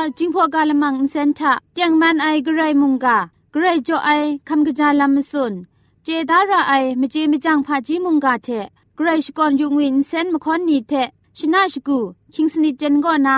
[0.00, 3.18] r จิงพอกาลมังอินเซนทะเตียงมันไอเกรไรมุงกา
[3.50, 4.10] เกรไรจ่อไอ
[4.48, 5.54] คำกะจาลัมสุน
[6.02, 8.48] เจดาราไอมเจมจังพาจีมุงกาเท
[8.96, 10.92] เกรชกอนยุงวินเซนมคอนนีเพ
[11.38, 11.98] ชนะชกู
[12.34, 13.36] คิงสนิจันกอนา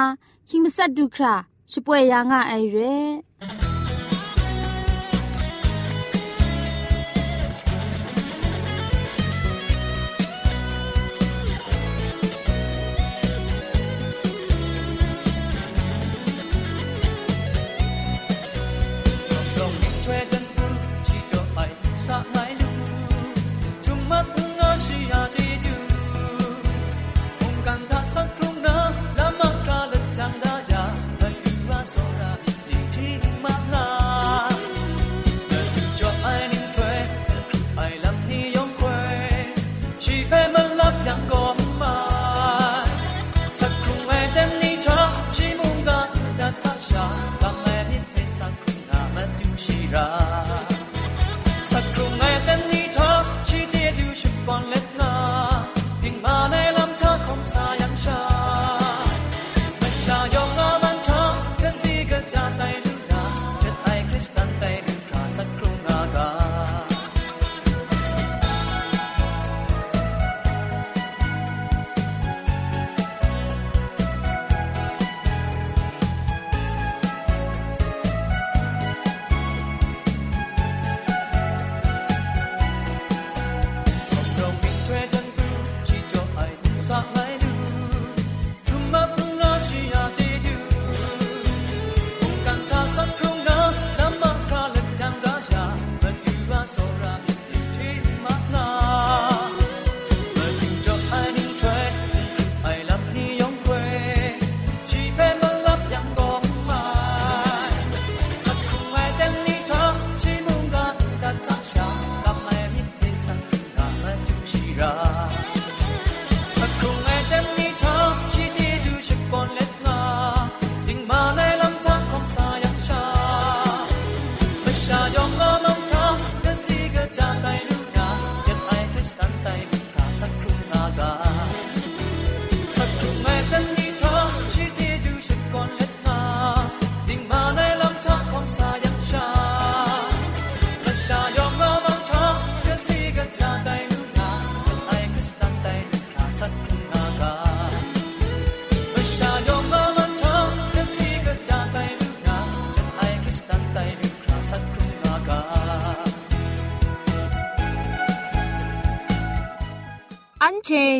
[0.48, 1.34] คิงมสัดดูครา
[1.70, 3.65] ช่วยยางาไอเร่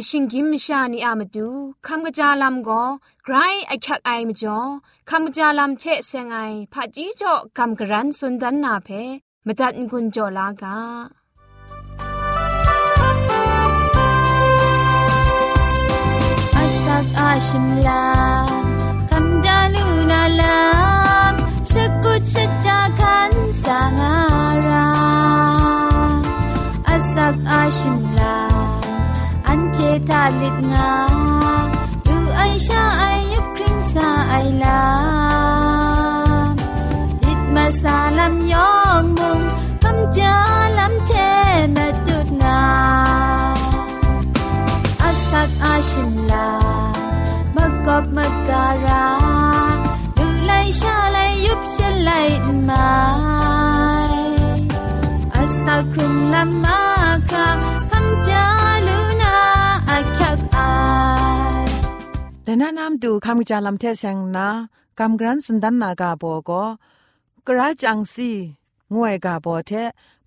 [0.07, 1.49] เชชิงกิมชานีอามาดู
[1.87, 2.85] คำกระจาลัมก็
[3.25, 3.35] ไกร
[3.67, 4.59] ไอคักไอมจ่อ
[5.11, 6.39] คำกระจาลัมเชะเซงไอ
[6.73, 8.89] ผาจีจ่อคำกระรันสุนดันนาเพ
[9.47, 10.79] มตัดกุญจ่อลากา
[16.57, 18.05] อาสักอาชิมลา
[19.11, 20.96] คำจาลูนาลา
[30.35, 31.16] เท
[62.49, 64.47] แต่นานำดูคำจาลำเทเซงนา
[64.99, 66.65] กำกรันสุนดันนากาโบก็
[67.47, 68.31] กระจังสี
[68.95, 69.71] งวยกาโบเท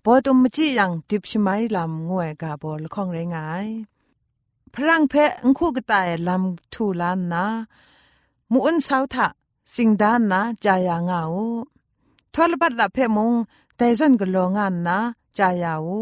[0.04, 3.66] บอตุมจิยังดิบชไมลำงวยกาโบละข้องไรงาย
[4.72, 7.44] พรังเพะงคู่กตายลำทูลานนา
[8.52, 9.26] มุอุนสาวทะ
[9.74, 11.46] สิงดานนะจายางาอู
[12.34, 13.32] ทอลบัดละเพมง
[13.76, 14.98] แต่ซอนกโลงานนะ
[15.38, 16.00] จายาอู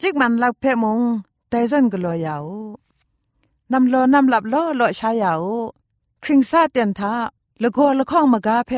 [0.00, 1.00] จิกมันลักเพมง
[1.48, 2.81] แต่ซอนกโลยาอู
[3.72, 5.56] นำโลนำหลับโลโลชายาอู
[6.22, 7.14] คริงซาเตียนทา
[7.62, 8.70] ละโกละข้องมากาเพ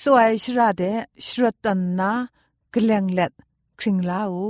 [0.00, 0.82] สวยชราเด
[1.26, 2.10] ชรตันนา
[2.72, 3.32] กลงเล็ด
[3.78, 4.48] คริงลาอู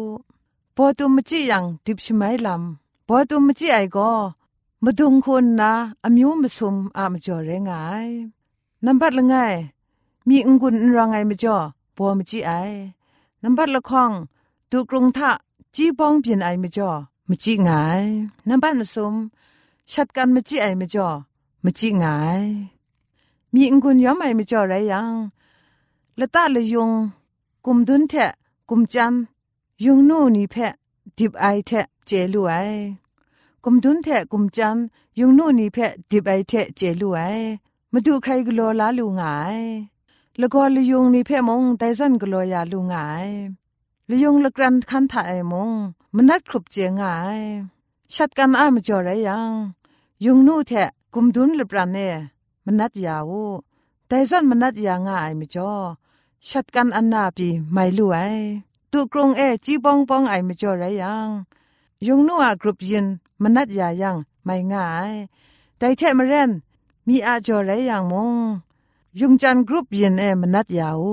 [0.77, 4.13] พอตุมจิยังดิบชไมลำพอตุมจิไอก็
[4.85, 5.73] มาดุงคุณนะ
[6.05, 7.73] อามิวมาซุมอามจ่อเรงไง
[8.85, 9.35] นับบัดละไง
[10.29, 11.57] มีองกุนรังไงมาจ่อ
[11.97, 12.53] บัวมจีไอ
[13.43, 14.11] นับบัดละข้อง
[14.71, 15.31] ตูกรุงทะ
[15.75, 16.91] จีบองเปลี่ยนไอมาจ่อ
[17.29, 17.71] มจีไง
[18.49, 19.15] นับบัดมาซุม
[19.93, 21.09] ชัดกันมจีไอมจ่อ
[21.65, 22.05] มาจีไง
[23.53, 25.13] มีองกุนย้อมไอมจ่อไรยัง
[26.19, 26.91] ละตาละยง
[27.67, 28.27] กุมดุนแทะ
[28.69, 29.13] กุมจัน
[29.85, 30.73] ยงนู่นี่แพะ
[31.19, 32.55] ดิบไอแทะเจลูไอ
[33.65, 34.77] กุมดุนแทกุมจัน
[35.19, 37.21] ยุงนู่นี่เพะดิบไอเทเจลูไอ
[37.93, 39.61] มาดูใครกลัวลาลูงาย
[40.39, 43.29] แล้วก็ลยุงนี่เพะมงไดซันกลัวยาลูงาย
[44.09, 45.71] ลยุงละกรันคันถ่ายมง
[46.15, 47.41] มันนัดครุบเจียงาย
[48.15, 49.53] ชัดกันอ้ามจ่อไรยัง
[50.26, 50.74] ยุงนู่แท
[51.14, 51.98] กุมดุนลปรันเน
[52.66, 53.32] มันนัดยาว
[54.08, 55.72] ไดซันมันนัดยางายมจ่อ
[56.50, 58.20] ชัดกันอันนาปีไม่ลู่ไอ
[58.92, 61.28] ตุกรงเอจีบองบองไอมจ่อไรยัง
[62.08, 63.06] ยงนัวกรุปยิน
[63.42, 64.16] มนัดยายัง
[64.46, 65.14] ไม่ง่าย
[65.78, 66.52] แต่แท้มเรน
[67.08, 68.36] มีอาจอไรอย่างมง
[69.20, 71.04] ยุงจันกรุปยินเอมนัดยาว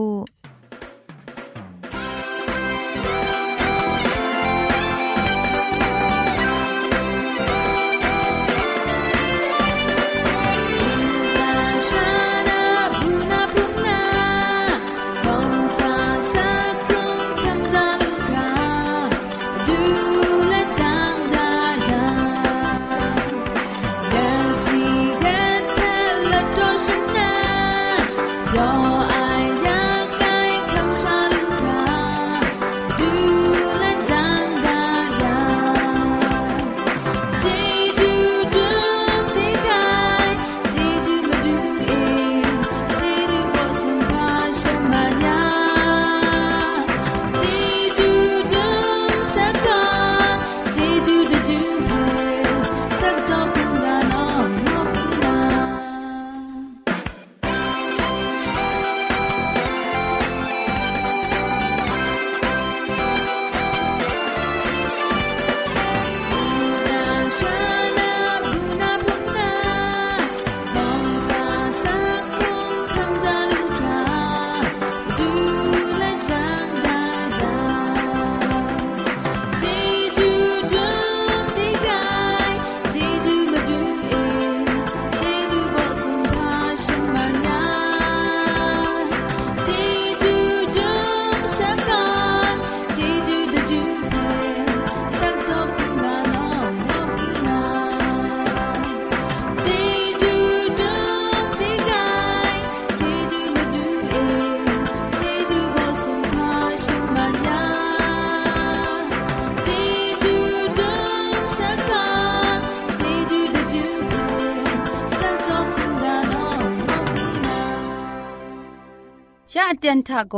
[119.98, 120.36] เตียนทาโก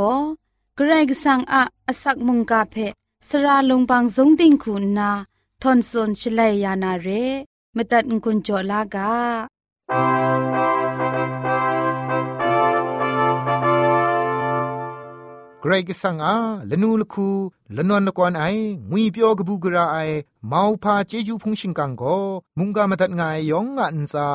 [0.76, 2.76] เกรกสังอะอสักมุงกาเพ
[3.28, 5.10] สระลงบางสงติงคุณนา
[5.62, 7.08] ทอนซนชลัยยานาเร
[7.76, 9.12] มตัดกุญจลากา
[15.60, 16.36] เกรกสังอา
[16.70, 17.28] ละนูลคู
[17.76, 18.44] ละนวนละกวนไอ
[18.90, 19.98] งุยเปียวกบูกราไอ
[20.50, 22.02] มาวพาเจจูพงชิงกังโก
[22.58, 24.26] มุงกามตัดงายยองอันซา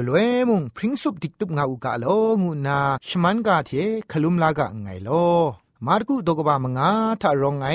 [0.00, 2.04] กลวยมุงพริ้งสุบดิกตุบงาอุกะโล
[2.42, 3.70] งูนาชมันกาเท
[4.10, 5.10] คลุมลากะไงโล
[5.86, 6.90] มาร์กุดกบามงา
[7.22, 7.66] ทารองไง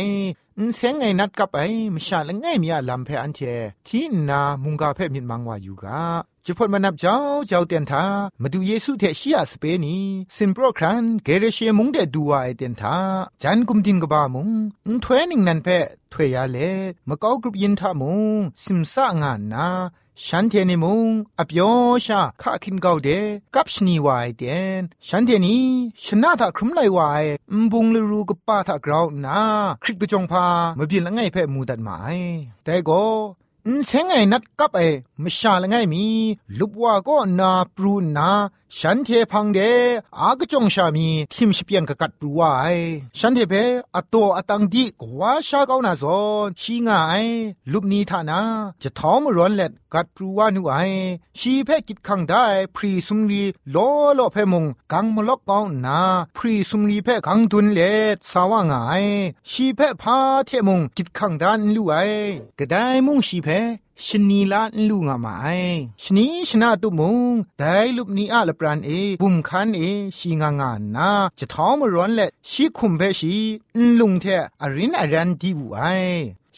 [0.58, 1.62] อินเซงไงนัดกับไอ
[1.96, 3.40] มชาละไงมียลำเพอันเท
[3.88, 6.00] ที่นามุงกาเพมิดมังวาอยู่กา
[6.46, 7.16] จุพดมานับเจ้า
[7.48, 8.04] เจ้าเตียนทา
[8.42, 9.98] มาดูเยซูเทชียสเปนี
[10.36, 12.96] สินโปรครันเกเรเชมุงเดดูวาไอเตียนทา
[13.42, 14.50] จันกุมดินกบามุง
[14.88, 15.68] อินทเวนิงนันเพ
[16.12, 16.58] ถวยยาเล
[17.08, 19.68] มะกอกรุบยินทามุงสิมสะงานนา
[20.28, 21.72] ฉันเทนิมุงอับยอ
[22.06, 23.10] ชาข้าคินเกาเด
[23.56, 24.44] กับชนีวายเด
[24.80, 25.58] นฉันเทนี
[26.06, 27.24] ชนะทักครุมไลวาย
[27.64, 29.40] มบุงลรูกป้าทักกราวนา
[29.84, 30.46] คริกกจงพา
[30.78, 32.18] มาเบียนละไงเพ่มูดัดหมาย
[32.64, 33.04] แต่ก็
[33.68, 34.80] นเซงไงนัดกับเอ
[35.24, 36.04] มชาละไงมี
[36.60, 38.30] ลุบว่าก็นาปรูนา
[38.80, 39.60] ฉันเทพังเด
[40.20, 42.78] อากจงชามีทิมชิเปียนกะกัดปรูวาย
[43.20, 43.54] ฉันเทเป
[43.96, 47.26] อตัวอตังดีกว่าชาเกานาซอนชีงาย
[47.72, 48.40] ลุบนีทานา
[48.84, 50.76] จะท้อมร้อนเล็ดกัดปรูวานูไอ
[51.40, 53.78] ชีเพกิดขังได้พรีสุมรีโล
[54.16, 56.00] โลเพมงกังมลอกกองนา
[56.38, 59.06] พรีสุมรีเพกังตุนเล็ดสาวงาย
[59.52, 61.96] ชีเพพาเทมงกิดขังดานลู่ไอ
[62.60, 62.76] กระได
[63.06, 63.50] มุงชีเพ
[64.08, 65.46] ชนีลาลูงามาไอ
[66.04, 67.18] ชนีชนะตุมุง
[67.60, 67.64] ได
[67.98, 68.90] ลุบนีอาลปรานเอ
[69.22, 69.82] บุมคันเอ
[70.18, 71.10] ชีงางานนา
[71.40, 73.36] จะท้อมร้อนและชีคุมเพชี
[74.00, 74.26] ลุงเท
[74.62, 75.82] อรินอรันดีบุไอ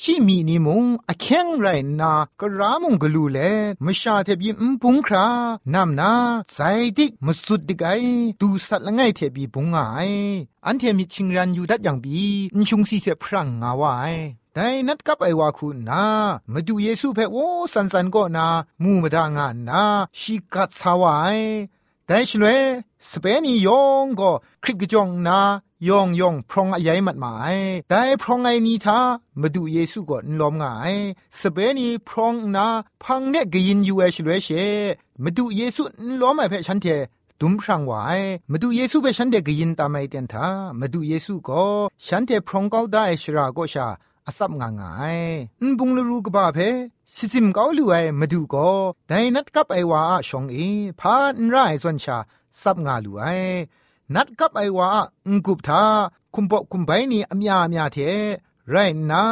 [0.02, 1.68] ชีมีนิมุงอแข็งไร
[2.00, 2.12] นา
[2.42, 3.40] กรามงกลูเล
[3.86, 5.28] มชาเทบีมปุงครา
[5.74, 6.12] นำนา
[6.52, 6.58] ใจ
[6.98, 7.88] ดิกมสุดดิกไอ
[8.40, 9.80] ดูสัตละไงเทบีปุงไอ
[10.66, 12.24] อันเทมิชิงรันอยู่ดัดอย่างบี
[12.56, 14.16] นชุงซีเสพรังงาวาย
[14.58, 16.06] แต่นัดกับไอวาคุณนา
[16.54, 17.38] มาดูเยซูเพ่โอ
[17.74, 18.48] สันสันก็นา
[18.84, 19.84] มูมาดางานนา
[20.20, 21.38] ชิกัดสาวาย
[22.06, 22.62] แต่ชลวย
[23.10, 24.32] สเปนียองก็
[24.64, 25.40] คริกจองนา
[25.88, 27.56] ยองยองพรองอายมัดหมาย
[27.90, 29.00] แต่พรองไอนีทา
[29.42, 30.94] มาดูเยซูก็นลอมงาย
[31.40, 32.68] สเปนีพรองนา
[33.04, 34.50] พังเนกยินยูเอชลวยเช
[35.24, 36.88] มาดูเยซูนลอมไอเพ่ฉันเท
[37.40, 38.04] ดุมพรางไว้
[38.52, 40.48] มาดูเยซูเปฉันเดกยินตามไอเตียนทา
[40.80, 41.64] มาดูเยซูก็
[42.08, 43.88] ฉันเทพรองเก้าได้ชราก็ชา
[44.28, 45.20] อาศับงางาย
[45.64, 46.60] นบุงลรูกบ้าเพ
[47.16, 48.70] สิจิมเกาลูไอมาดูก็
[49.08, 50.58] ไดนัดกับไอวาชองเอ
[51.00, 52.18] พานไรส่วนชา
[52.62, 53.24] ซับงาลูไอ
[54.16, 54.88] นัดกับไอวา
[55.32, 55.84] งกุบทา
[56.34, 57.98] คุมปอคุมไปนี่อเมียอเมียเท
[58.70, 58.76] ไร
[59.12, 59.24] นา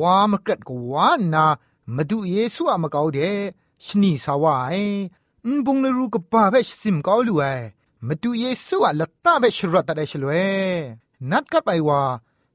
[0.00, 1.44] วามกรัดกวานา
[1.96, 3.18] มาดูเยซูอะมะเกาเด
[3.84, 4.74] ชนีสาวไอ
[5.46, 7.44] นบุงลรูกบ้าเพสิจิมเกาลูไอ
[8.06, 10.32] มาดูเยซูอะละตาเบชรตะได้ชลเว
[11.30, 12.00] นัดกับไอวา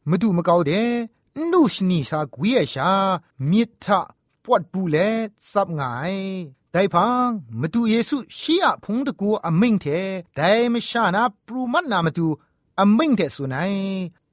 [0.09, 0.71] มาดูมะเกาเด
[1.51, 2.91] นูชนีสากุยชา
[3.49, 3.99] มิทะ
[4.43, 4.97] ปวดปูเล
[5.51, 6.15] ซับงาย
[6.71, 7.29] แต่พัง
[7.59, 9.85] มาดูเยซูชียพงตะกูอมิงเท
[10.35, 12.27] แต่ไม่ชานาปรูมันนามาดู
[12.79, 13.73] อมิงเทสุนัย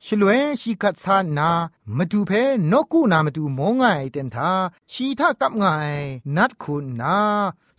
[0.05, 1.51] ชลเวชีกัดซานา
[1.97, 2.33] มาดูเพ
[2.73, 4.53] นกูนามาดูมองไงเต็นทา
[4.93, 5.65] ชีทากับไง
[6.37, 7.19] นัดคุณนา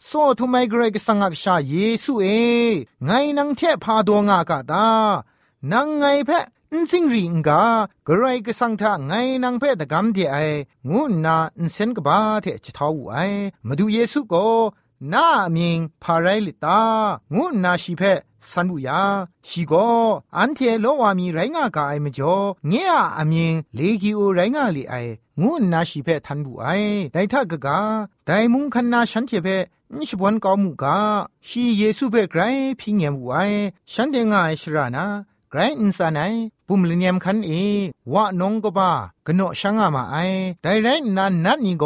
[0.05, 2.27] โซทุไมเกรกสังกักชาเยซูเอ
[3.05, 4.88] ไงนังเทพาดวงอากาตา
[5.72, 6.31] นังไงเพ
[6.74, 7.63] นสิงริงกา
[8.07, 10.38] กรายกสังทาไงนางเพ่ตกำที่ไอ
[10.91, 13.15] งูนาอินเซนกบาเทจะทาวไอ
[13.67, 14.45] มาดูเยซูก็
[15.13, 16.79] นามิงพาไรลิตา
[17.36, 18.01] งูนาชีเพ
[18.51, 19.01] สันบุยา
[19.47, 19.74] ชีโก
[20.38, 22.36] อันเทโลวามีไรงากาไอมจ่อ
[22.67, 24.95] เงียอามิงเลกิโอไรงาลีไอ
[25.41, 26.65] งูนาชีเพทันบุไอ
[27.13, 27.79] ไดทากกา
[28.25, 29.47] ไดมุงคันนาฉันเทเพ
[29.95, 30.97] นิชบวนกอมุกา
[31.47, 32.41] ชีเยซูเพไกร
[32.79, 33.36] พิงเงบุไอ
[33.93, 35.05] ฉันเดงไอชรานา
[35.51, 36.34] ไกรอินสานัย
[36.68, 37.51] ปุมลเนียมคันเอ
[38.13, 38.92] วะนงกบา
[39.27, 40.16] กโนช่างอามาไอ
[40.62, 40.88] ไดไร
[41.18, 41.86] นันนัดนี่โก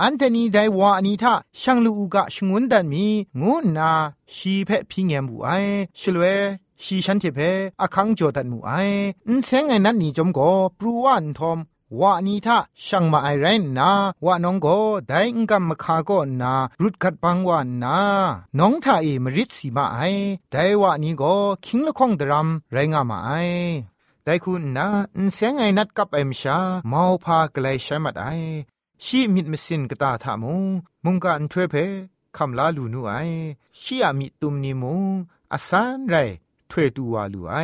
[0.00, 3.04] อันเทนีไดวะนีทาช่างลูกะชงวนดันมี
[3.40, 3.90] งูนา
[4.34, 5.48] ชีเพพิงเงมบุไอ
[6.00, 6.24] ชลเว
[6.82, 7.40] ชีฉันเทเพ
[7.80, 8.72] อคังโจดันมูไอ
[9.28, 10.38] อินเซงไงนัดนี่จมโก
[10.78, 11.58] ปรูวันทอม
[12.00, 13.46] วานีทาช่างมาไอไร
[13.78, 13.90] นา
[14.24, 14.66] วะน้องโก
[15.08, 16.10] ได้งกัมมคาโก
[16.42, 17.98] นารุดขัดปังวานนา
[18.58, 20.00] น้องทาเอมริดสีมาไอ
[20.50, 21.22] ไดวะนี้โก
[21.64, 23.30] คิงละคงดรัมไรงามาไอ
[24.24, 24.86] แต่คุณนา
[25.32, 26.58] เสียงไงนัดกับเอ็มชา
[26.88, 28.26] เมาพาไกลใช้มัดไอ
[29.04, 30.64] ชีมิดมสินกตาทามุง
[31.04, 31.74] มุงกันถ้วยเพ
[32.36, 33.12] คำลาลูนูไอ
[33.80, 35.02] ชีอามิตุมนิมุง
[35.52, 36.16] อาสานไร
[36.70, 37.54] ถ้วยตูวลูไอ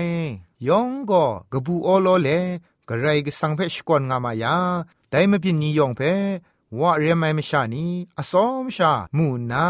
[0.68, 2.28] ยองก็กบูโอโลเล
[2.88, 4.56] กระไรก็สังเพชกวนงามายา
[5.08, 6.00] แต่ไม่พินนิยองเพ
[6.80, 7.84] ว่าเรียไม่มชานี
[8.18, 9.66] อสอมชามูนา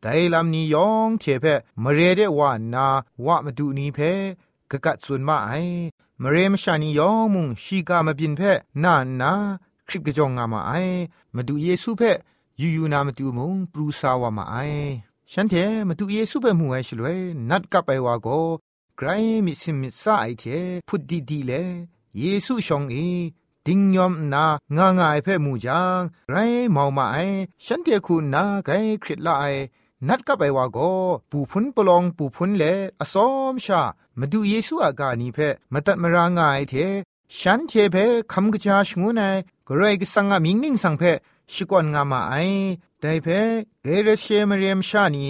[0.00, 1.46] แต่ลำนิยองเทเพ
[1.82, 2.86] มเรเดว่านา
[3.26, 3.98] ว่ามาดูนี้เพ
[4.70, 5.52] กะกัดส่วนมาไอ
[6.22, 8.40] มเรมชานียองมุงชีกามาบินเพ
[8.84, 9.32] นานา
[9.88, 10.72] คริปกะจองงามาไอ
[11.34, 12.02] มาดูเยซูเพ
[12.60, 14.56] ยูยูนามาดูมุงปรูซาวามาไอ
[15.32, 15.54] ฉันเท
[15.88, 17.18] มาดูเยซูเปมูไอชลวย
[17.50, 18.28] นัดกับไปว่าโก
[18.96, 19.08] ไกร
[19.44, 20.44] มิสิมิสาไอเท
[20.88, 21.52] พุดดีดีเล
[22.18, 23.08] เยซูชองอี
[23.66, 24.44] ดิงยอมนา
[24.76, 26.34] งางายเพ่มูจางไร
[26.74, 27.16] มองมาไอ
[27.64, 28.70] ฉันเทคุณนาไก
[29.02, 29.44] คริตละไอ
[30.08, 30.78] นัดกับไปว่าโก
[31.30, 32.64] ปูพุนปลองปูพุนเล
[33.00, 33.82] อสอมชา
[34.18, 36.74] มาดูเยซูอากานีเพ่มาตัดมารางายเท
[37.38, 39.36] ฉันเทเพ่คำกระจาชงูนาย
[39.68, 41.12] กรายกสังงามิงนิงสังเพ่
[41.52, 42.34] ชิกวนงามาไอ
[43.00, 43.40] แต่เพ่
[43.82, 45.24] เกเรเชมเรียมชานี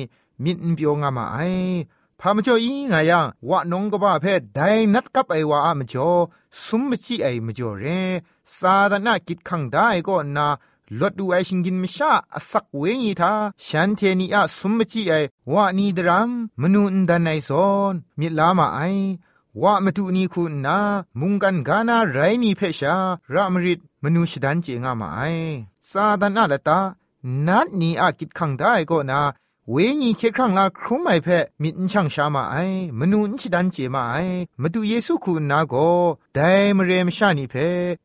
[0.45, 1.39] มินเปียวงามาไอ
[2.21, 4.61] พามจ่ออีงายังวะนงกบ้าเพ่ได
[4.95, 6.11] นัดกับไอวะมจ่อ
[6.65, 7.85] สุมมจิไอมจ่อเร
[8.57, 10.49] ซาดนากิดขังได้ก็นา
[11.01, 13.33] ลดดูไอชิงกินมชาอสักเวงีทา
[13.67, 15.15] ฉันเทนีอะสมมจีไอ
[15.53, 16.31] วานีดรัม
[16.61, 18.81] มนูนดันไอซอนมิลามาไอ
[19.63, 20.79] ว่ามาดูนี่คุณนา
[21.21, 22.95] มุงกันกานาไรนี่เพชา
[23.35, 25.21] รามริดมนูชดันเจงามาไอ
[25.91, 26.79] ซาดานาละตา
[27.47, 29.21] นัดนี้อากิดขังได้ก็นา
[29.71, 31.29] เวญีเคครั้งลาครุมไอเพ
[31.63, 32.57] มินช่างชามาไอ
[32.99, 34.17] มนูนชิดันเจมาไอ
[34.63, 35.75] มาดูเยซูคุณนาโก
[36.35, 37.55] ได้มเรมชานีเพ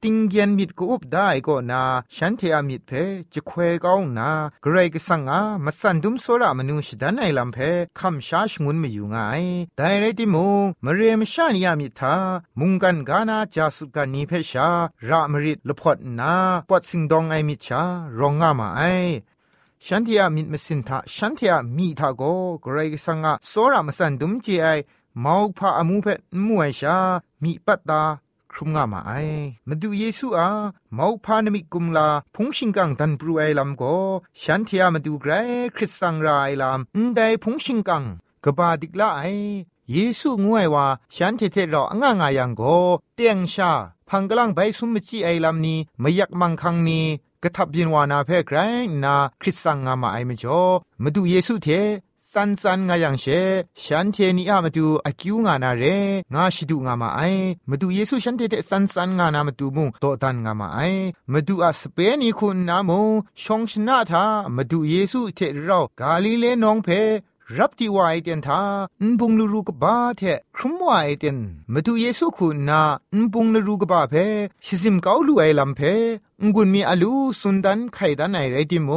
[0.03, 1.83] ติงเกียนมิดกูอุบได้ก็นา
[2.15, 2.91] ฉันเทอามิดเพ
[3.33, 4.29] จะเควก้าวนา
[4.61, 7.57] เกรกสังอามาสันดุมโซรามนูชิดันไอลำเพ
[7.99, 9.15] คำชาชงุนไม่อยู่ไง
[9.77, 10.47] ได้ไรติมู
[10.85, 12.15] มเรมชานียามิทา
[12.59, 14.69] มุงกันกานาจาสุกันนีเพชา
[15.09, 16.33] รามริดลพอดนา
[16.69, 17.81] ปอดสิงดองไอมิชา
[18.19, 18.83] รองงามาไอ
[19.85, 22.23] ฉันที่อามิดมสินทาฉันที่อามีทาโก
[22.63, 24.67] กรกสังอาโซรามสันดุมจีไอ
[25.23, 26.07] มาวพาอมูเพ
[26.47, 26.97] มวยชา
[27.43, 28.01] มีปัตตา
[28.51, 29.11] ครุมงามาไอ
[29.67, 30.49] มาดูเยซูอา
[30.97, 33.83] มาวพานมิกุมลาพงชิงกังดันปรูไอลำโก
[34.41, 35.31] ฉันที่อามาดูไกร
[35.75, 38.03] คริสสังรายลำอันใดพงชิงกัง
[38.43, 39.23] กบาดิกลาไอ
[39.91, 42.61] เยซูงวยว่าฉันเทเทรอง่างายังโก
[43.15, 43.71] เตียงชา
[44.09, 47.05] พังกลังไปสุมจีไอลำนี้ไม่ยักมังคังนี้
[47.43, 48.57] กระทับยินวานาเพ่ไกร
[49.03, 50.61] นาคริสสังงามาไอมจ่อ
[51.03, 51.69] มาดูเยซูเท
[52.33, 53.25] สันสันงายังเช
[53.83, 55.83] ฉันเทนีอามาดูอากิวงานาเร
[56.33, 57.21] งาชิดูงามาไอ
[57.69, 60.79] มาดูเยซูฉันเทเตสันสันงานามาดูมุงโตตันงามาไอ
[61.31, 62.99] มาดูอาสเปนีคุณนามุ
[63.43, 64.25] ชงชนะทา
[64.55, 66.89] มาดูเยซูเทเรากาลิเลนองเพ
[67.57, 68.61] รับที่วายเตียนทา
[69.01, 70.21] อุบุงลูรูกบ้าเท
[70.55, 71.37] ครุมวายเตียน
[71.73, 72.81] มาดูเยซูคุณนา
[73.13, 74.13] อุบุงลูรูกบ้าเพ
[74.65, 75.81] ชิซิมเกาลูไอลำเพ
[76.43, 78.89] งุนมีอลูสุนดันไข่ดันไอไรติโม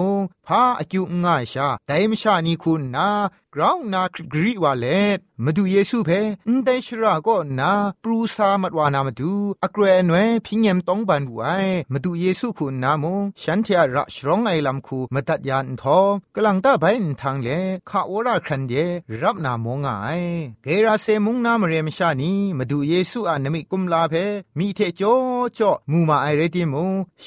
[0.47, 3.09] พาอคิวง่ายชาแต่มชานีคุณนา
[3.55, 6.11] กราวนาคกรีวาเลตมาดูเยซูเพ
[6.49, 9.33] นไดชราก็นา ปรูซามัดวานามาดู
[9.65, 10.17] อักเรนเว
[10.47, 11.49] พิญยมต้องบันบุไอ
[11.93, 13.05] มาดูเยซูคุณนาโม
[13.43, 15.99] ฉันเทียระชรองไอลำคูมาตัดยานทอ
[16.35, 17.49] กลังตาไปนทางเล
[17.89, 18.75] ข้าโอราครันเด
[19.23, 19.91] รับนาโมงไอ
[20.63, 24.15] เกราเซมุงนามเรมชานีมาดูเยซูอานมิกุมลาเพ
[24.59, 25.03] มีเทโจ
[25.55, 25.61] โจ
[25.91, 26.75] มูมาไอเรติโม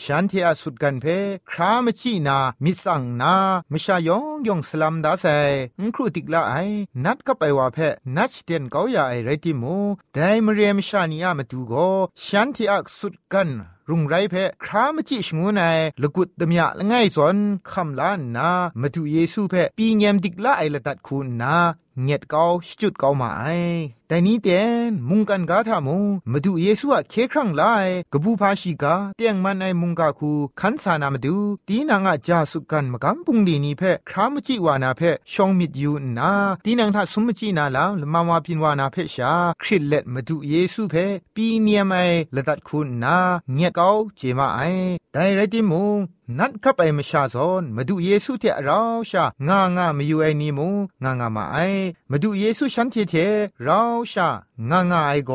[0.06, 1.06] ฉันเทียสุดกันเพ
[1.50, 3.36] ครามจีนามิสังนา
[3.72, 5.26] มชายองยองสลัมดาไซ
[5.96, 6.54] ครูติกลาไอ
[7.04, 7.78] นัดก็ไปว่าเพ
[8.16, 9.76] นัดเตียนเกาอย่าไอไรติมู
[10.14, 11.74] ไดมเรียมชานียามาดูโก
[12.26, 13.50] ฉันที่อักสุดกัน
[13.90, 17.36] รุงไรเพครามจิชงูนายละกุดตมยะละไงสอน
[17.72, 18.50] คำลานนา
[18.82, 21.56] มาดูเยซูเพปีเงียมดิกละไอละตัดคุณนา
[22.02, 22.44] เงียดเกา
[22.80, 23.46] จุดเกามาไอ
[24.08, 25.98] แต่นี้เตียนมุงกันกาทามู
[26.32, 27.62] มาดูเยซูอะเคครั้งไล
[28.12, 31.36] กบูพาชิกาเตียงมันไอมุงกาคูขันสานามาดู
[31.68, 35.02] ตีนางอะจาสุกันมกำปุงดีนี้เพครามจิวานาเพ
[35.34, 36.32] ชองมิดยูนา
[36.66, 40.96] ตีนางทาสมจินาลาละมาวาพินวานาเพชาคริเล็ดมาดูเยซูเพ
[41.36, 41.96] ปีเนียมไอ
[42.36, 43.18] ละตัดคุณนา
[43.54, 44.61] เงียดเกาเจมาไอ
[45.13, 45.99] แต่ไรติมุง
[46.39, 50.69] นัดขับไปมชาซอนมาดูเยซูเทเราชางางามาอยู่ไอนี่มู
[51.05, 51.59] งางามาไอ
[52.11, 53.15] มาดูเยซูฉันเทเท
[53.65, 53.81] เรา
[54.13, 54.29] ชา
[54.71, 55.33] งางาไอโก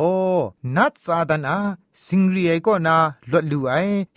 [0.76, 1.58] นัดซาดานา
[2.07, 2.97] สิงรีไอก็นา
[3.33, 3.73] ลดลูไอ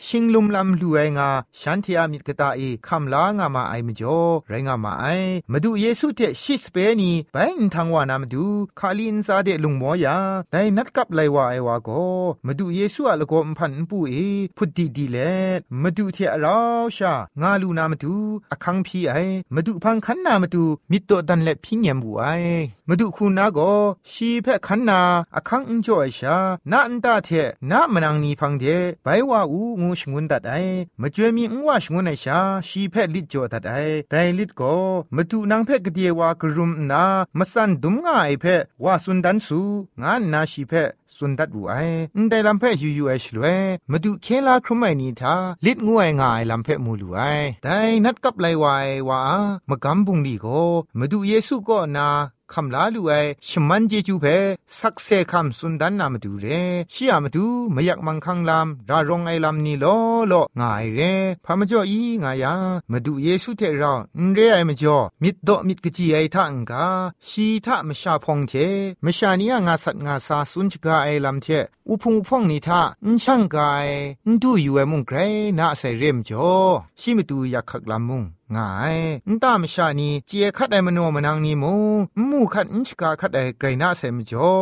[0.06, 5.06] ชิงลุมลำลูไองาฉันเทียมิตกตาเอคำลางามาไอมจ่อไรงามาไอ
[5.52, 8.46] มาดูเยซูเทชิสเปนีไปนทางวานามาดู
[8.80, 10.17] คาลินซาเดลุงมอยา
[10.52, 11.89] ได้นัดกับไลวาไอวาโก
[12.46, 14.13] มาดูเยซูอะละโกมพันปูเอ
[14.58, 15.17] พุดดีดีเล
[15.82, 16.58] มาดูเทอรา
[16.98, 18.15] ชางาลูนามาดู
[18.52, 19.13] อคังพีไอ
[19.56, 22.26] มาดูพังคันนามาดูมิตโตดันเล็พิญญมบูไอ
[22.88, 23.60] มาดูคุณนาโก
[24.12, 25.00] ชีเพคันนา
[25.36, 26.38] อคังอุจอยชา
[26.72, 27.30] นาอันตาเท
[27.71, 28.65] นามนังนีพังเด
[29.05, 30.55] ไปว่าอูงูชงุนตัดไอ
[31.01, 33.75] มาจวยมีอว่าชงุนไอชาชีเพลิดจ่อตัดไอ
[34.11, 34.75] แต่ลิดก็
[35.15, 37.05] มาดูนางเพกเดียว่ากรุมนา
[37.39, 38.45] มาสันดุมง่ายเพ
[38.85, 39.61] ว่าสุนดันสู
[40.03, 40.73] งานนาชีเพ
[41.17, 41.74] สุนดัดบูไอ
[42.30, 47.19] แต่ลำเพยูยูไอชลวยมาดูเคลาครุมไอนีทาลิดงวยง่ายลำเพมูลูไอ
[47.63, 49.21] แต่นัดกับไลวายว่า
[49.69, 50.62] มากำบุงดีก็
[51.00, 52.10] มาดูเยซูก็นา
[52.54, 53.13] คำลาลูไอ
[53.47, 54.26] ชมันเจจูเพ
[54.80, 56.45] สักเซคำสุนดันนามาดูเร
[56.93, 59.97] ชียมาดูไม่อยากมังคังลำรารองไอลำนี่ลอ
[60.32, 61.00] ลง่ายเร
[61.45, 62.56] พามจ่ออีง่ายา
[62.91, 63.93] มาดูเยซูเทเรา
[64.34, 66.86] เรไอมาจ่อมิดโดมิดกจีไอทังกา
[67.28, 68.54] ชีทะมชาพงเท
[69.06, 71.48] มชานียงาสัตงาซาสุนจกาไอลำเท
[71.89, 73.88] อุพงพ่องนิทาอินช่างกาย
[74.26, 75.17] อินดูอยู่เอมุงไกร
[75.60, 76.52] น่าใส่เรียมจ่อ
[77.00, 78.24] ชิมตูอยากขักลำมุง
[78.56, 78.98] ง่าย
[79.30, 81.74] นตามชานีเจียคัดไอมโนมนังนีมู
[82.30, 84.54] มูคัดอินชกาคัดไอไกรนาเซมจ่อ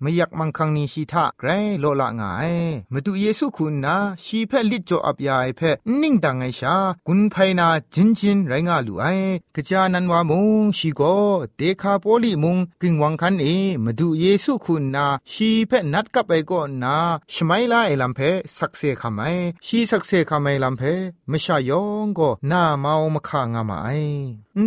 [0.00, 1.48] ไม่อยากมังคังนีชีทะไกร
[1.80, 2.52] โลละง่าย
[2.92, 5.60] มาดูเยซูคุณนาชีเพลิจจ่ออับยาไอเพ
[6.02, 6.74] นิ่งดังไอชา
[7.06, 9.04] กุนไพนาจินจินไรงาลูไอ
[9.54, 11.02] กะจานันวามุงชีโก
[11.56, 13.46] เดคาโปลิมุงกิงวังคันเอ
[13.84, 16.96] มาดูเยซูคุณนาชีเพนัดกับไปก็นนา
[17.32, 18.20] ชไมลาไอลัมเพ
[18.58, 19.20] สักเซคาไม
[19.66, 20.82] ชีสักเซคาไมลัมเพ
[21.30, 23.88] มชายองก็นาเมามาคางามาไอ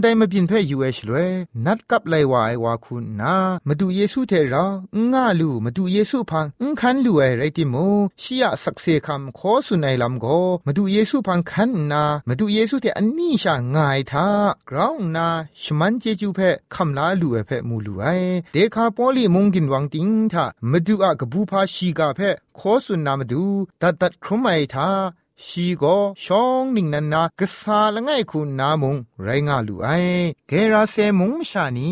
[0.02, 1.32] ได้มาบินเพ่ยูเอชเลย
[1.66, 3.36] นัดกับไลวาไอวาคุณนา
[3.68, 4.66] มาดูเยซูเทรา
[5.12, 6.46] ง่าลูมาดูเยซูพัง
[6.80, 7.76] คันลูไอไรติโม
[8.22, 10.26] ชียสักเซคำขอสุนัยลำโก
[10.66, 14.28] มาดูเยซูพังคันนามาดูเยซูเทอันนี้ชาง่ายท่า
[14.70, 15.28] กราวนา
[15.62, 18.06] ชมันเจจูเพ่คำลาลูไอเพ่มูลูไอ
[18.54, 22.20] เดคาปอลีมงกินวังติงท่ามาดูอะกบูพาชีกาเพ
[22.60, 23.44] ขอสุนนามาดู
[23.82, 24.90] ตัดตัดครุมไอท่า
[25.46, 29.90] ชีก็ช่องหนิ่งนันนากษาละไงคุณนามงไรงาลูไอ
[30.48, 31.92] เกราเซมงชานี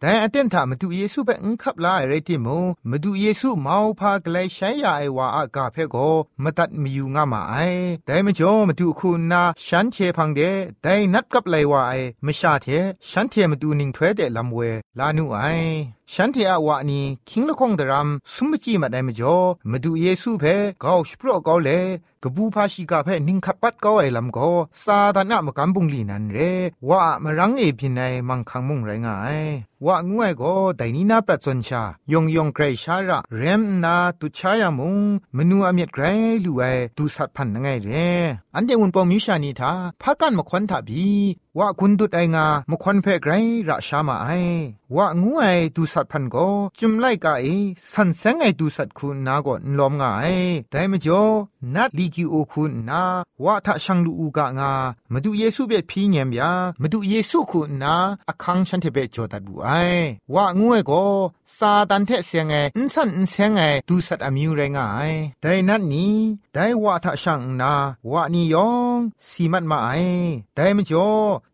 [0.00, 2.48] แต่อเต็นถามาดูเยซูเปอังคับลาไรติโม
[2.90, 5.96] มาดูเยซูมาพากลใช้ยาไอวาอากาเพโก
[6.42, 7.54] มาตัดมีอยู่งามาไอ
[8.04, 10.40] แต่มจ่อมาดูคุณนาฉันเทพังเด
[10.82, 12.66] แต่นัดกับไลวาไอไม่ชาเท
[13.10, 14.58] ฉันเทมาดูนิ่งถ้วยเดลำเว
[14.98, 15.40] ลานูไอ
[16.14, 19.36] ฉันเทอวะนีคิงละคงดรามสมจีมาได้มจ่อ
[19.70, 20.44] มาดูเยซูเพ
[20.84, 21.70] กาวสปรกาเล
[22.22, 24.48] กบูพาชิกาเพนิงขับปัดก็ไอลำก็
[24.82, 26.38] ซาดานะมกันบุงลีนันเร
[26.88, 29.38] ว่ามารังเอพินัยมังคังมุงไรงาย
[29.86, 34.96] ว่างวยก็ไดนีนาปรัจนชายองยองไกรชาระเรมนาตุชายามุง
[35.36, 36.04] มนูอเมียดไกร
[36.44, 36.62] ลูไอ
[36.96, 37.90] ดูสัตพันนังไงเร
[38.54, 41.08] อันเดวุนปอมิชานีทาพักกันมาควันทาบี
[41.58, 43.32] ว่าคุณดุดไองามควันเพไกร
[43.68, 44.28] ระชามาไอ
[44.96, 45.44] ว่างูไอ
[45.76, 47.46] ดูสัตพันก็จุมไลกาไอ
[47.92, 50.24] สันแสงไอดูสัตคุณนาก็นลอมงาไอ
[50.70, 51.22] แต่มจ่อ
[51.74, 53.02] นัดลีกิโอคุณนา
[53.44, 54.70] ว่าทะชังลูกกางา
[55.13, 57.95] มาดูเยซูเบพีเงียมยามาดูเยซูคุณนา
[58.29, 59.69] อคังฉันเทเบจอดัดบูไอ
[60.33, 61.03] ว่างูไอก็
[61.57, 65.11] ซาดันเทเสียงไงอินสันอินเสียงไงดูสัตอมิวไรงาย
[65.41, 66.15] แต่นัดนี้
[66.53, 67.73] ได้ว่าถ้าช่างนา
[68.11, 69.89] ว่านี่ยองสีมัดมาไอ
[70.55, 71.09] แต่มจ่อ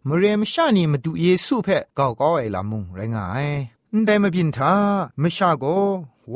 [0.08, 3.48] มเรียมชานีมาดูเยซูเพเก่าก็ไอลามุงไรงาย
[4.07, 4.75] ได้มาบินทา
[5.23, 5.65] มชาโก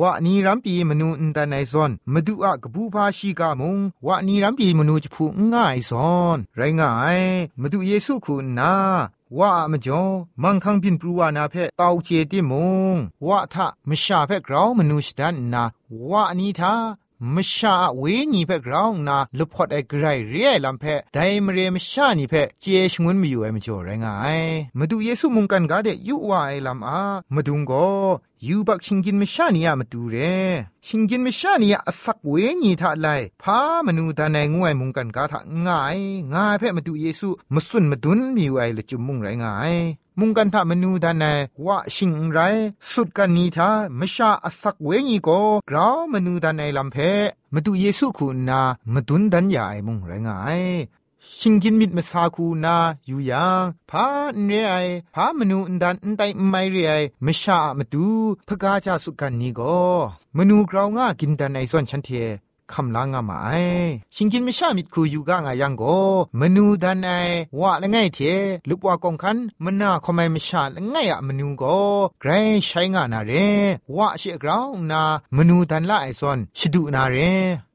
[0.00, 7.20] วะนีรัมปีมนูอันตาไนซอนมาดูอะกบูพาชีกามงวะนีรัมปีมนูจพูง่ายซอน ไรง่าย
[7.60, 8.74] มาดูเยซูคุณนา
[9.38, 10.02] ว่ามจอ
[10.42, 12.52] มังคังพินปรูวานาเพเตาเจติม
[12.94, 15.64] งว่าทะมชาเพกราวมนูชดันนา
[16.10, 16.74] ว่านีทา
[17.35, 24.39] มชาเวนีเพกราวนาลุพอดไอไกรเรียลำเพไดมเรมชานีเพเจชงวนมีอยู่ไอมจ่อไรงาย
[24.77, 27.01] มาดูเยซูมุงกันกาเดยุวาไอลำอา
[27.33, 27.85] มาดุงก็
[28.46, 30.16] ยูบักชิงกินมชานียมาดูเร
[30.86, 33.08] ชิงกินมชานียอสักเวนีทาไล
[33.42, 35.98] พามนูตาในงวยมุงกันกาทะง่าย
[36.32, 39.74] ง่ายเพ่มาดูเยซูมาสุนมาดุนมีไวละจุมมุงไรงาย
[40.18, 42.38] มุงกันทามนูดานายว่าชิงไร
[42.92, 45.28] สุดกันนีทามชาอสักเวงีโก
[45.70, 46.96] กราวมนูดานายลำเพ
[47.54, 48.60] มาดูเยซูคุณนา
[48.94, 50.60] มาดุนดันยายมุงไรงาย
[51.38, 52.76] ชิงกินมิดมาซาคูนา
[53.06, 54.06] อยู่ยังพา
[54.44, 54.74] เรไอ
[55.14, 56.92] พามนูอันดันอันไตไม่เรไอ
[57.26, 58.06] มชามาดู
[58.48, 59.78] พกาจาสุกันนี้ก็
[60.36, 62.10] มนูกราวง่ากินดันไอส่วนฉันเท
[62.72, 63.50] คำลางามาไอ
[64.14, 65.82] ชิงกินไม่ชามิดคูอยู่กางายังโก
[66.40, 67.10] มนูดันไอ
[67.60, 68.18] ว่าละไงเท
[68.68, 71.64] ลุปว่ากองคันมนาคอมไม่ไม่ชาละไงอะมนูโก
[72.20, 72.30] ไกร
[72.66, 73.32] ใช้งานาเร
[73.96, 75.02] ว่าเชกราวนา
[75.36, 77.16] มนูดันละไอซอนชดุนาเร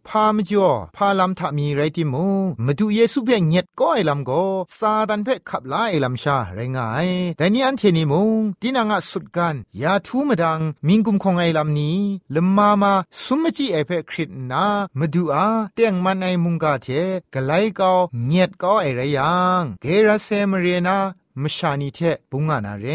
[0.07, 2.27] พามจ่อพาลำทามีไรติมู
[2.65, 4.43] มาดูเยซูเพ่งเงียดก็ไอลำก็
[4.77, 11.97] ซาดันเพ่ขับไลาไอลำชาไรงายแต่นี่อันเทนิมุงดินางะสุดกันยาทูมาดังมิงกุมคงไอลำนี้
[12.35, 14.65] ลมมามาสุมจีไอเพ่คริตนา
[14.99, 16.87] มาดูอาเตียงมันไอมุงกาเท
[17.33, 17.93] กไลก็
[18.27, 20.97] เงียดก็ไอไรยังเกราเซมเรนา
[21.41, 21.99] มชานีเท
[22.31, 22.85] ปุงานาเร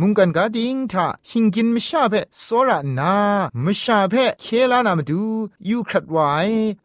[0.00, 3.14] มุงกันกาดิงทาหิงกินมชาเพโซระนา
[3.64, 5.22] มชาเพเคลานามาดู
[5.68, 6.18] ยูครัดไว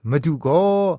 [0.09, 0.47] มาดูโก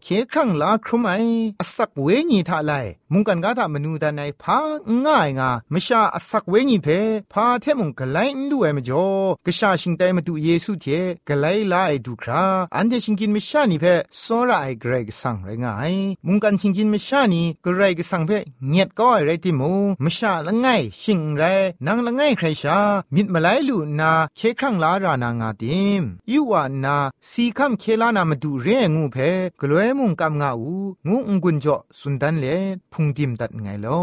[0.05, 1.13] เคครั้งลาครุมไอ
[1.61, 2.73] อสักเวญีทาไล
[3.13, 4.59] มุงกันกาทามนูดานไอพา
[5.05, 6.89] ง่ายงามชาอสักเวญีเพ
[7.33, 9.07] พาเทมุงกไลนดูเอมจ่อ
[9.47, 10.87] กะชาชิงไตมาดูเยซูเท
[11.29, 12.45] กไลลาไอดูครา
[12.77, 13.85] อันเดชิงกินมชานีเพ
[14.19, 15.95] โซระไอเกรกสังไรงาย
[16.27, 18.31] มุงกันชิงกินมชานีเกรกสังเพ
[18.69, 20.67] เงียดก็ไอไรติมุงมชาละไง
[21.03, 21.43] ชิงไร
[21.87, 22.79] นางละไงใครชา
[23.15, 26.97] มิดมาไลลูนาเคครั้งลารานางาติมยูวานา
[27.31, 29.17] สีคำเคลานามาดูเรงูเพ
[29.61, 30.75] กลวยมุงกำงาอู
[31.09, 32.47] งูองกุนจ่อสุนดันเล
[32.93, 34.03] พุงดิมตัดไงลอ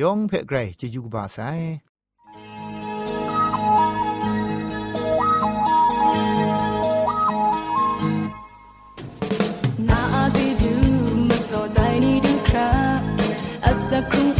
[0.00, 1.38] ยองเพไกรจะยูกบาไซ
[9.88, 10.74] นาอาติดู
[11.28, 12.70] มาจอใจนี่ดูครา
[13.64, 14.37] อัสักคร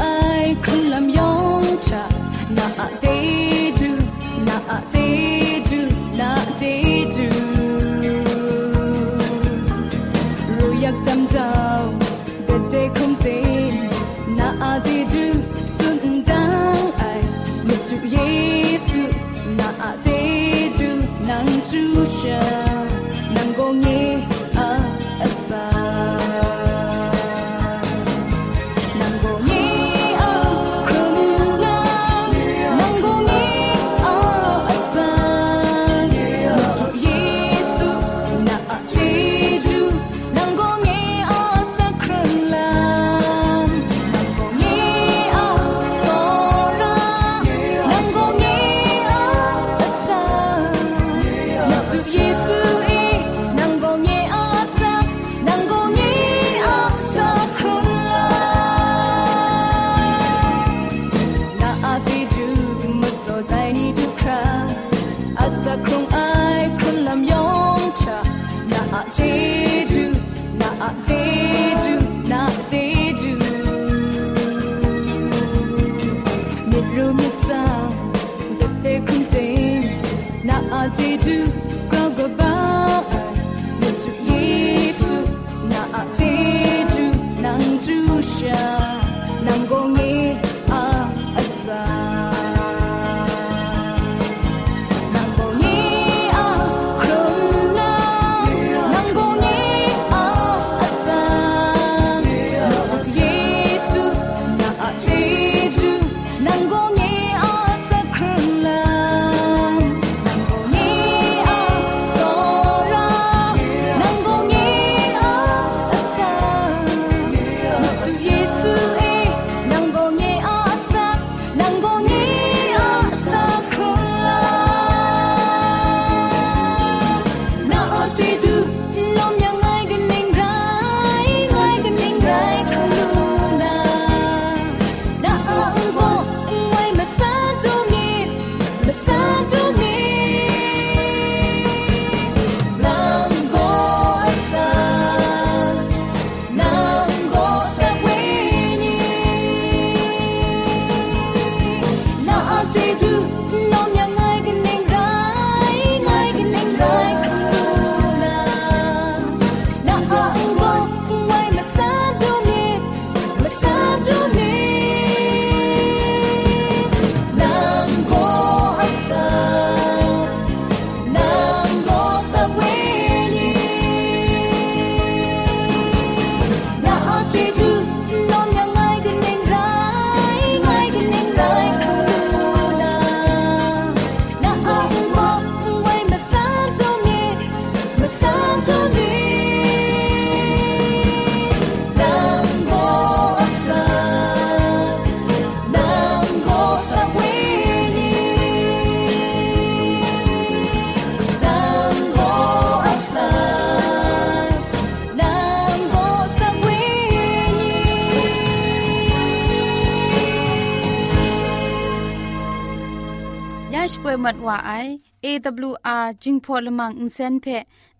[216.23, 217.47] จิงพอลมังอินเซนเพ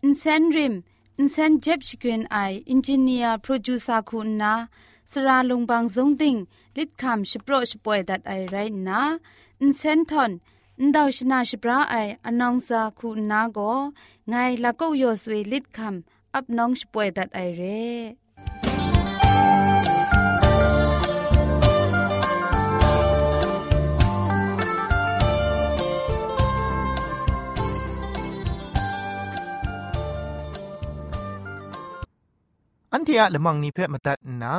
[0.03, 0.75] อินเซนริม
[1.19, 2.37] อินเซนเจ็บชกรีนไอ
[2.71, 4.55] อินจิเนียร์โปรดิวซาคุณนา
[5.11, 6.37] สราลงบางซงติง
[6.77, 8.57] ลิดคำชโปรชป่วยดัดไอไร
[8.89, 9.01] นา
[9.61, 10.31] อินเซนทอน
[10.81, 13.59] อินดาวชนาชปราไออนองซาคุณนาโก
[14.29, 18.28] ไงละก็ยอสวยลิดคำอับน้องชป่วยดัดไอเร่
[32.93, 34.57] อันเทียละมังนิเพ่มาตัดนา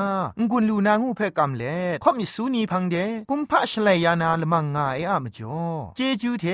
[0.49, 2.95] งุนลูนางูเพ่กำเล่ข่อมิสูนีพังเด
[3.29, 5.61] กุมพะชเลยานาละมังงาเออะมจ่อ
[5.95, 6.45] เจจูเท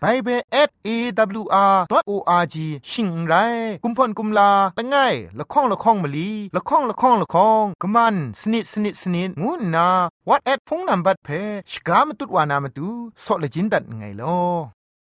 [0.00, 0.40] ไบเบิล
[0.86, 2.56] @awr.org
[2.90, 3.34] ชิงไร
[3.82, 9.88] กุมพ่นกุมลาละง่ายละข้องละข้องมะลีละข้องละข้องละข้องกะมันสนิดสนิดสนิดงูนา
[10.28, 11.28] what at พงนัมบัดเพ
[11.70, 12.88] ชกามตุดวานามตุ
[13.24, 14.38] ซอเลจินดัดไงลอ